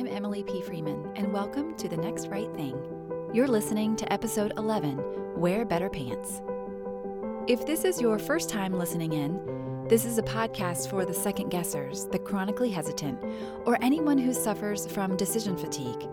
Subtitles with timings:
[0.00, 0.62] I'm Emily P.
[0.62, 2.74] Freeman, and welcome to The Next Right Thing.
[3.34, 4.98] You're listening to episode 11
[5.36, 6.40] Wear Better Pants.
[7.46, 11.50] If this is your first time listening in, this is a podcast for the second
[11.50, 13.22] guessers, the chronically hesitant,
[13.66, 16.08] or anyone who suffers from decision fatigue.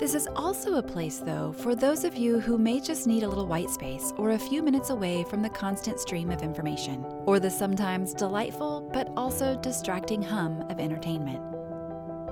[0.00, 3.28] This is also a place, though, for those of you who may just need a
[3.28, 7.38] little white space or a few minutes away from the constant stream of information, or
[7.38, 11.49] the sometimes delightful but also distracting hum of entertainment.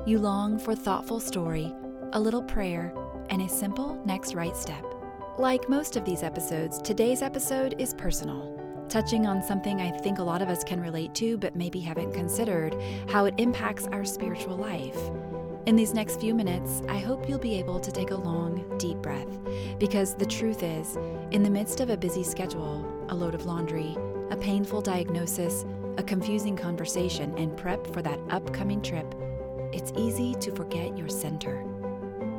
[0.09, 1.71] You long for thoughtful story,
[2.15, 2.95] a little prayer,
[3.29, 4.83] and a simple next right step.
[5.37, 8.59] Like most of these episodes, today's episode is personal,
[8.89, 12.15] touching on something I think a lot of us can relate to but maybe haven't
[12.15, 12.75] considered
[13.11, 14.99] how it impacts our spiritual life.
[15.67, 18.97] In these next few minutes, I hope you'll be able to take a long, deep
[19.03, 19.39] breath
[19.79, 20.97] because the truth is,
[21.33, 23.95] in the midst of a busy schedule, a load of laundry,
[24.31, 25.67] a painful diagnosis,
[25.99, 29.15] a confusing conversation, and prep for that upcoming trip,
[29.73, 31.65] it's easy to forget your center.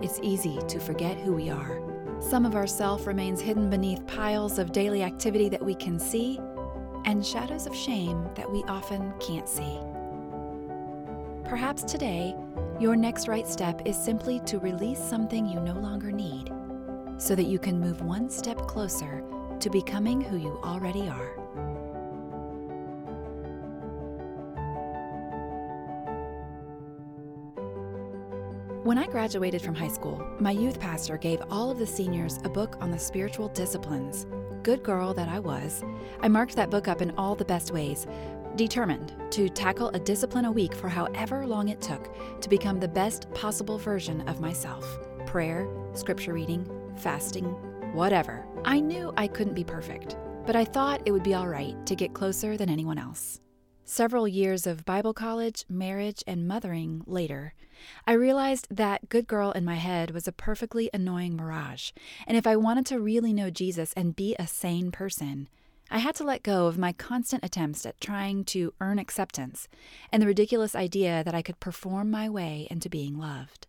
[0.01, 1.81] It's easy to forget who we are.
[2.21, 6.39] Some of our self remains hidden beneath piles of daily activity that we can see
[7.05, 9.79] and shadows of shame that we often can't see.
[11.45, 12.35] Perhaps today,
[12.79, 16.51] your next right step is simply to release something you no longer need
[17.17, 19.23] so that you can move one step closer
[19.59, 21.38] to becoming who you already are.
[28.89, 32.49] When I graduated from high school, my youth pastor gave all of the seniors a
[32.49, 34.25] book on the spiritual disciplines.
[34.63, 35.83] Good girl that I was,
[36.21, 38.07] I marked that book up in all the best ways
[38.55, 42.09] determined to tackle a discipline a week for however long it took
[42.41, 47.45] to become the best possible version of myself prayer, scripture reading, fasting,
[47.93, 48.43] whatever.
[48.65, 50.17] I knew I couldn't be perfect,
[50.47, 53.39] but I thought it would be all right to get closer than anyone else.
[53.91, 57.55] Several years of Bible college, marriage, and mothering later,
[58.05, 61.89] I realized that good girl in my head was a perfectly annoying mirage,
[62.27, 65.49] and if I wanted to really know Jesus and be a sane person,
[65.89, 69.67] I had to let go of my constant attempts at trying to earn acceptance
[70.11, 73.65] and the ridiculous idea that I could perform my way into being loved.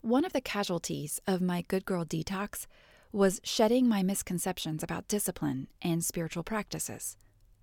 [0.00, 2.66] One of the casualties of my good girl detox
[3.12, 7.16] was shedding my misconceptions about discipline and spiritual practices.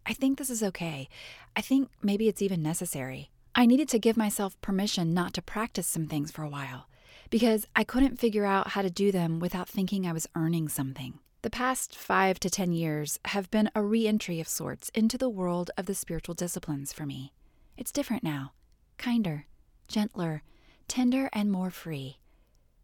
[0.06, 1.10] I think this is okay.
[1.56, 3.32] I think maybe it's even necessary.
[3.56, 6.88] I needed to give myself permission not to practice some things for a while
[7.30, 11.20] because I couldn't figure out how to do them without thinking I was earning something.
[11.42, 15.30] The past five to ten years have been a re entry of sorts into the
[15.30, 17.34] world of the spiritual disciplines for me.
[17.78, 18.54] It's different now,
[18.98, 19.46] kinder,
[19.88, 20.44] gentler,
[20.88, 22.18] tender, and more free.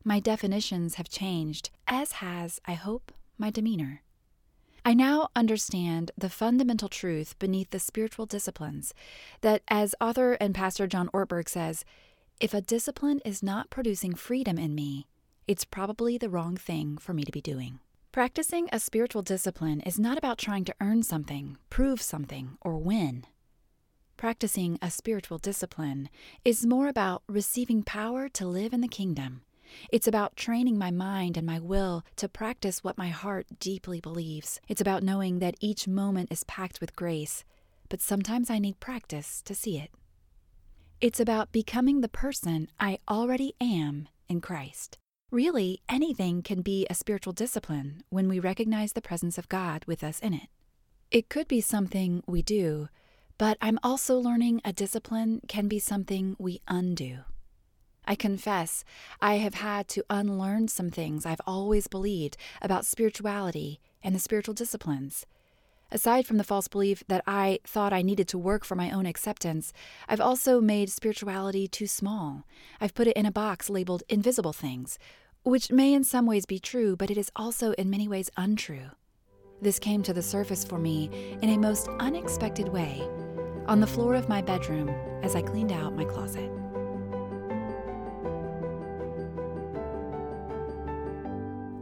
[0.04, 4.02] My definitions have changed, as has, I hope, my demeanor.
[4.84, 8.96] I now understand the fundamental truth beneath the spiritual disciplines
[9.42, 11.86] that, as author and pastor John Ortberg says,
[12.40, 15.06] if a discipline is not producing freedom in me,
[15.48, 17.80] it's probably the wrong thing for me to be doing.
[18.12, 23.26] Practicing a spiritual discipline is not about trying to earn something, prove something, or win.
[24.18, 26.10] Practicing a spiritual discipline
[26.44, 29.44] is more about receiving power to live in the kingdom.
[29.92, 34.60] It's about training my mind and my will to practice what my heart deeply believes.
[34.68, 37.44] It's about knowing that each moment is packed with grace,
[37.90, 39.92] but sometimes I need practice to see it.
[41.00, 44.98] It's about becoming the person I already am in Christ.
[45.32, 50.04] Really, anything can be a spiritual discipline when we recognize the presence of God with
[50.04, 50.48] us in it.
[51.10, 52.90] It could be something we do,
[53.38, 57.20] but I'm also learning a discipline can be something we undo.
[58.12, 58.84] I confess
[59.22, 64.54] I have had to unlearn some things I've always believed about spirituality and the spiritual
[64.54, 65.26] disciplines.
[65.94, 69.06] Aside from the false belief that I thought I needed to work for my own
[69.06, 69.72] acceptance,
[70.10, 72.44] I've also made spirituality too small.
[72.82, 75.00] I've put it in a box labeled invisible things,
[75.44, 78.92] which may in some ways be true, but it is also in many ways untrue.
[79.62, 83.08] This came to the surface for me in a most unexpected way
[83.68, 84.90] on the floor of my bedroom
[85.24, 86.52] as I cleaned out my closet.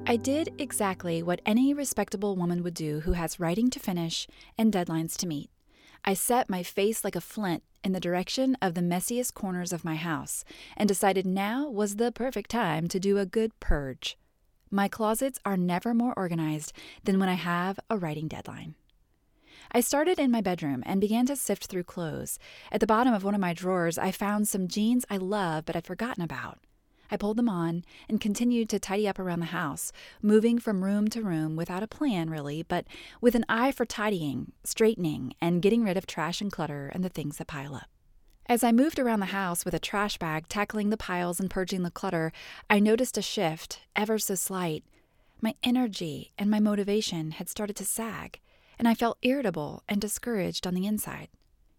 [0.10, 4.26] I did exactly what any respectable woman would do who has writing to finish
[4.58, 5.52] and deadlines to meet.
[6.04, 9.86] I set my face like a flint in the direction of the messiest corners of
[9.86, 10.44] my house
[10.76, 14.18] and decided now was the perfect time to do a good purge.
[14.72, 16.74] My closets are never more organized
[17.04, 18.74] than when I have a writing deadline.
[19.72, 22.40] I started in my bedroom and began to sift through clothes.
[22.72, 25.76] At the bottom of one of my drawers, I found some jeans I love but
[25.76, 26.58] I'd forgotten about.
[27.12, 29.92] I pulled them on and continued to tidy up around the house,
[30.22, 32.86] moving from room to room without a plan, really, but
[33.22, 37.10] with an eye for tidying, straightening, and getting rid of trash and clutter and the
[37.10, 37.90] things that pile up.
[38.46, 41.84] As I moved around the house with a trash bag, tackling the piles and purging
[41.84, 42.32] the clutter,
[42.70, 44.84] I noticed a shift, ever so slight.
[45.40, 48.40] My energy and my motivation had started to sag,
[48.80, 51.30] and I felt irritable and discouraged on the inside.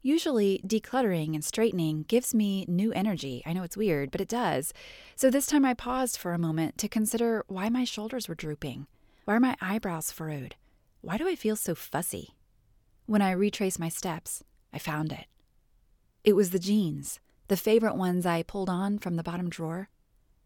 [0.02, 3.42] Usually, decluttering and straightening gives me new energy.
[3.44, 4.72] I know it's weird, but it does.
[5.14, 8.86] So this time I paused for a moment to consider why my shoulders were drooping.
[9.26, 10.54] Why are my eyebrows furrowed?
[11.02, 12.34] Why do I feel so fussy?
[13.04, 14.42] When I retraced my steps,
[14.72, 15.26] I found it.
[16.24, 19.90] It was the jeans, the favorite ones I pulled on from the bottom drawer.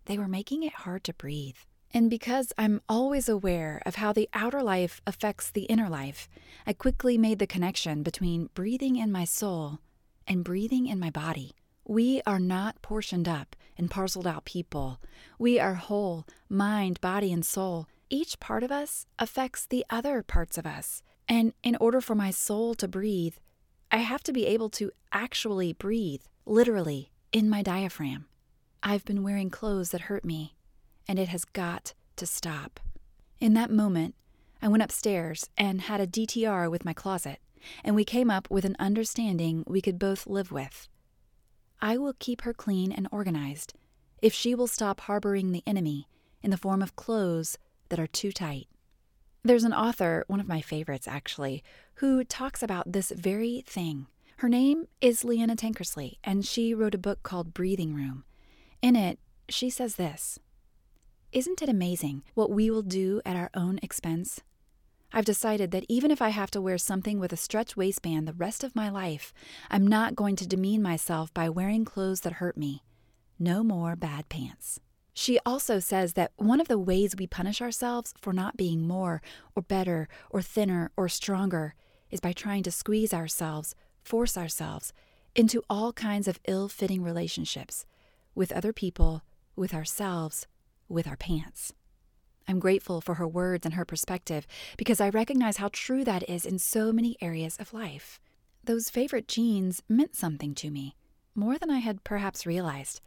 [0.07, 1.59] They were making it hard to breathe.
[1.97, 6.29] And because I'm always aware of how the outer life affects the inner life,
[6.67, 9.79] I quickly made the connection between breathing in my soul
[10.27, 11.53] and breathing in my body.
[11.87, 15.01] We are not portioned up and parceled out people.
[15.39, 17.87] We are whole, mind, body, and soul.
[18.11, 21.01] Each part of us affects the other parts of us.
[21.29, 23.37] And in order for my soul to breathe,
[23.93, 28.27] I have to be able to actually breathe, literally, in my diaphragm.
[28.83, 30.57] I've been wearing clothes that hurt me,
[31.07, 32.81] and it has got to stop.
[33.41, 34.15] In that moment,
[34.63, 37.39] I went upstairs and had a DTR with my closet,
[37.83, 40.89] and we came up with an understanding we could both live with.
[41.81, 43.75] I will keep her clean and organized
[44.23, 46.09] if she will stop harboring the enemy
[46.43, 47.59] in the form of clothes
[47.91, 48.69] that are too tight.
[49.43, 51.63] There's an author, one of my favorites actually,
[51.97, 54.07] who talks about this very thing.
[54.39, 58.25] Her name is Leeana Tankersley, and she wrote a book called Breathing Room.
[58.81, 59.19] In it,
[59.51, 60.39] she says this
[61.35, 64.41] Isn't it amazing what we will do at our own expense?
[65.13, 68.33] I've decided that even if I have to wear something with a stretch waistband the
[68.33, 69.35] rest of my life,
[69.69, 72.85] I'm not going to demean myself by wearing clothes that hurt me.
[73.37, 74.79] No more bad pants.
[75.13, 79.21] She also says that one of the ways we punish ourselves for not being more
[79.57, 81.75] or better or thinner or stronger
[82.13, 84.93] is by trying to squeeze ourselves, force ourselves
[85.35, 87.87] into all kinds of ill fitting relationships
[88.37, 89.23] with other people,
[89.57, 90.47] with ourselves,
[90.89, 91.73] with our pants.
[92.47, 94.47] I'm grateful for her words and her perspective
[94.77, 98.21] because I recognize how true that is in so many areas of life.
[98.63, 100.97] Those favorite jeans meant something to me,
[101.35, 103.01] more than I had perhaps realized.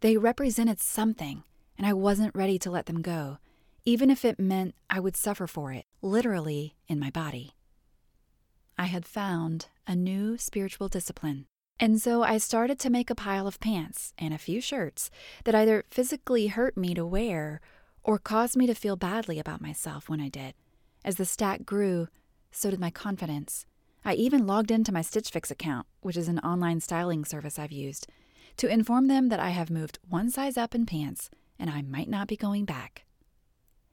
[0.00, 1.42] They represented something,
[1.76, 3.38] and I wasn't ready to let them go,
[3.84, 7.54] even if it meant I would suffer for it, literally in my body.
[8.76, 11.46] I had found a new spiritual discipline.
[11.80, 15.10] And so I started to make a pile of pants and a few shirts
[15.44, 17.60] that either physically hurt me to wear
[18.02, 20.54] or caused me to feel badly about myself when I did.
[21.04, 22.08] As the stack grew,
[22.50, 23.64] so did my confidence.
[24.04, 27.72] I even logged into my Stitch Fix account, which is an online styling service I've
[27.72, 28.08] used,
[28.56, 32.08] to inform them that I have moved one size up in pants and I might
[32.08, 33.04] not be going back.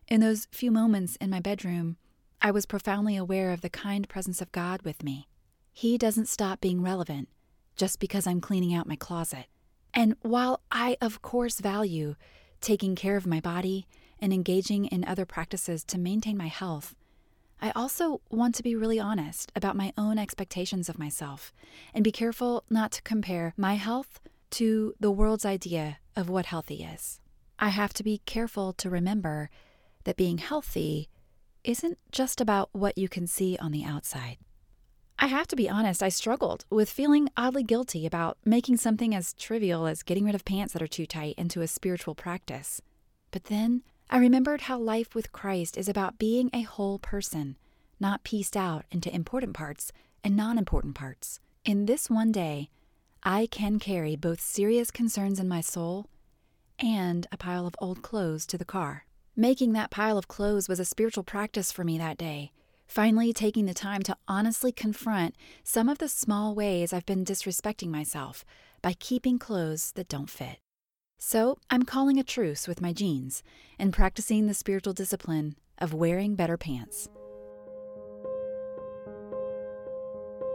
[0.08, 1.98] In those few moments in my bedroom,
[2.42, 5.28] I was profoundly aware of the kind presence of God with me.
[5.72, 7.28] He doesn't stop being relevant
[7.76, 9.46] just because I'm cleaning out my closet.
[9.94, 12.16] And while I, of course, value
[12.62, 13.88] taking care of my body
[14.20, 16.96] and engaging in other practices to maintain my health,
[17.62, 21.54] I also want to be really honest about my own expectations of myself
[21.94, 24.20] and be careful not to compare my health
[24.52, 27.20] to the world's idea of what healthy is.
[27.58, 29.50] I have to be careful to remember
[30.04, 31.10] that being healthy
[31.64, 34.38] isn't just about what you can see on the outside.
[35.18, 39.34] I have to be honest, I struggled with feeling oddly guilty about making something as
[39.34, 42.82] trivial as getting rid of pants that are too tight into a spiritual practice.
[43.32, 47.56] But then I remembered how life with Christ is about being a whole person,
[48.00, 49.92] not pieced out into important parts
[50.24, 51.40] and non important parts.
[51.64, 52.70] In this one day,
[53.24, 56.06] I can carry both serious concerns in my soul
[56.78, 59.06] and a pile of old clothes to the car.
[59.36, 62.52] Making that pile of clothes was a spiritual practice for me that day.
[62.88, 67.90] Finally, taking the time to honestly confront some of the small ways I've been disrespecting
[67.90, 68.46] myself
[68.82, 70.60] by keeping clothes that don't fit.
[71.18, 73.42] So, I'm calling a truce with my jeans
[73.80, 77.10] and practicing the spiritual discipline of wearing better pants.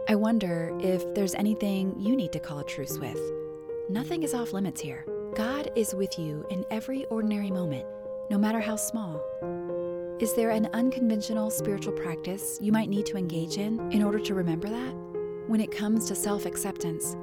[0.07, 3.19] I wonder if there's anything you need to call a truce with.
[3.89, 5.05] Nothing is off limits here.
[5.35, 7.85] God is with you in every ordinary moment,
[8.29, 9.21] no matter how small.
[10.21, 14.35] Is there an unconventional spiritual practice you might need to engage in in order to
[14.35, 14.93] remember that?
[15.47, 17.15] When it comes to self acceptance,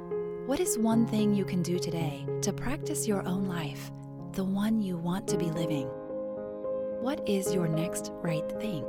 [0.46, 3.92] what is one thing you can do today to practice your own life,
[4.32, 5.86] the one you want to be living?
[7.00, 8.82] What is your next right thing?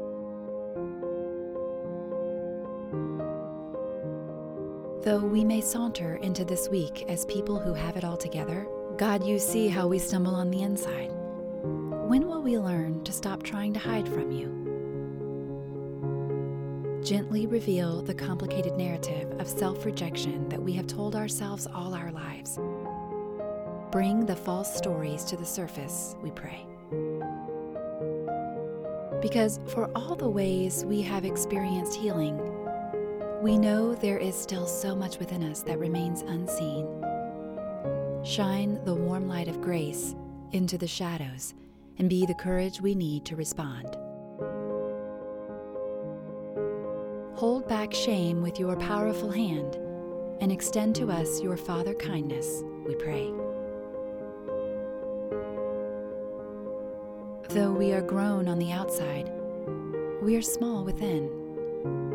[5.04, 8.66] Though we may saunter into this week as people who have it all together,
[8.98, 11.14] God, you see how we stumble on the inside.
[12.10, 14.50] When will we learn to stop trying to hide from you?
[17.04, 22.12] gently reveal the complicated narrative of self rejection that we have told ourselves all our
[22.12, 22.58] lives.
[23.92, 26.66] Bring the false stories to the surface, we pray.
[29.22, 32.40] Because for all the ways we have experienced healing,
[33.40, 36.88] we know there is still so much within us that remains unseen.
[38.24, 40.16] Shine the warm light of grace
[40.52, 41.54] into the shadows
[42.00, 43.96] and be the courage we need to respond.
[47.36, 49.76] Hold back shame with your powerful hand
[50.42, 53.32] and extend to us your Father kindness, we pray.
[57.50, 59.32] Though we are grown on the outside,
[60.22, 61.30] we are small within.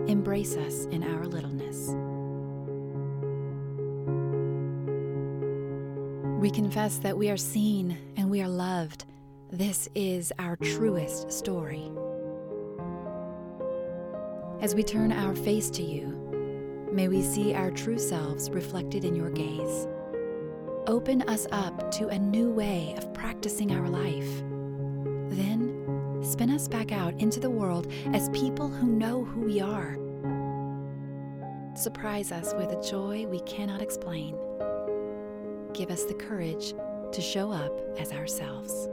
[0.09, 1.89] Embrace us in our littleness.
[6.41, 9.07] We confess that we are seen and we are loved.
[9.55, 11.89] This is our truest story.
[14.61, 16.09] As we turn our face to you,
[16.93, 19.87] may we see our true selves reflected in your gaze.
[20.89, 24.43] Open us up to a new way of practicing our life.
[25.31, 29.97] Then, spin us back out into the world as people who know who we are.
[31.77, 34.37] Surprise us with a joy we cannot explain
[35.75, 36.75] give us the courage
[37.13, 38.89] to show up as ourselves.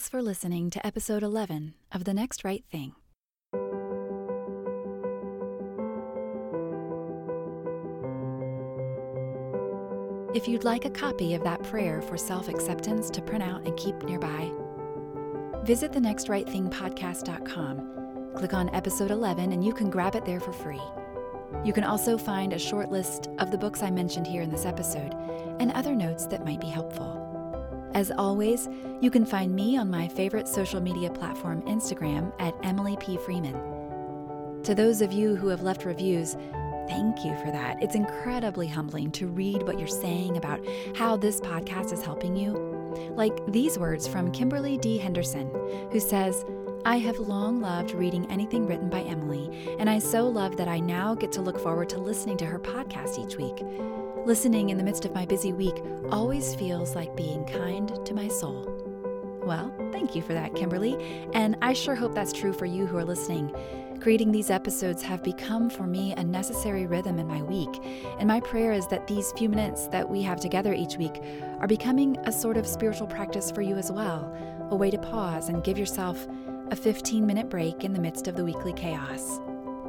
[0.00, 2.94] Thanks for listening to episode 11 of The Next Right Thing.
[10.34, 13.76] If you'd like a copy of that prayer for self acceptance to print out and
[13.76, 14.50] keep nearby,
[15.64, 18.32] visit thenextrightthingpodcast.com.
[18.38, 20.80] Click on episode 11 and you can grab it there for free.
[21.62, 24.64] You can also find a short list of the books I mentioned here in this
[24.64, 25.14] episode
[25.60, 27.29] and other notes that might be helpful.
[27.94, 28.68] As always,
[29.00, 33.16] you can find me on my favorite social media platform, Instagram, at Emily P.
[33.18, 33.54] Freeman.
[34.62, 36.36] To those of you who have left reviews,
[36.88, 37.80] Thank you for that.
[37.80, 40.60] It's incredibly humbling to read what you're saying about
[40.96, 42.50] how this podcast is helping you.
[43.14, 44.98] Like these words from Kimberly D.
[44.98, 45.48] Henderson,
[45.92, 46.44] who says,
[46.84, 50.80] I have long loved reading anything written by Emily, and I so love that I
[50.80, 53.62] now get to look forward to listening to her podcast each week.
[54.26, 58.28] Listening in the midst of my busy week always feels like being kind to my
[58.28, 58.66] soul.
[59.42, 60.96] Well, thank you for that, Kimberly,
[61.32, 63.54] and I sure hope that's true for you who are listening.
[63.98, 67.70] Creating these episodes have become for me a necessary rhythm in my week,
[68.18, 71.22] and my prayer is that these few minutes that we have together each week
[71.58, 74.36] are becoming a sort of spiritual practice for you as well,
[74.70, 76.28] a way to pause and give yourself
[76.70, 79.40] a 15 minute break in the midst of the weekly chaos.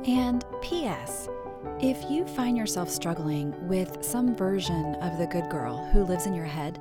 [0.07, 1.27] And P.S.
[1.79, 6.33] If you find yourself struggling with some version of the good girl who lives in
[6.33, 6.79] your head,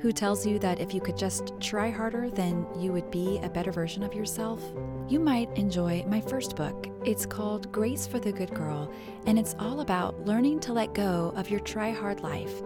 [0.00, 3.48] who tells you that if you could just try harder, then you would be a
[3.48, 4.60] better version of yourself,
[5.08, 6.88] you might enjoy my first book.
[7.04, 8.92] It's called Grace for the Good Girl,
[9.26, 12.62] and it's all about learning to let go of your try hard life.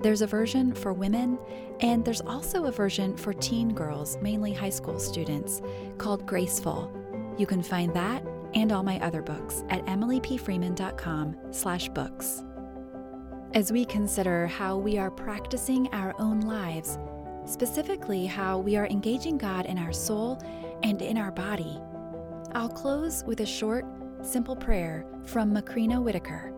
[0.00, 1.38] There's a version for women,
[1.80, 5.60] and there's also a version for teen girls, mainly high school students,
[5.98, 6.90] called Graceful.
[7.36, 8.22] You can find that
[8.54, 12.42] and all my other books at emilypfreeman.com slash books.
[13.54, 16.98] as we consider how we are practicing our own lives,
[17.46, 20.42] specifically how we are engaging God in our soul
[20.82, 21.80] and in our body.
[22.52, 23.84] I'll close with a short,
[24.22, 26.52] simple prayer from Macrina Wiederkehr,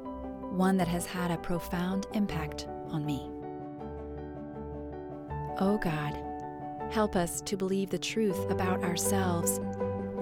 [0.53, 3.31] one that has had a profound impact on me.
[5.61, 6.17] Oh God,
[6.93, 9.61] help us to believe the truth about ourselves,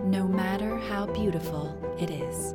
[0.04, 2.54] no matter how beautiful it is.